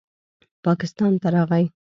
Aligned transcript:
پاکستان 0.65 1.11
ته 1.21 1.27
راغے 1.33 1.65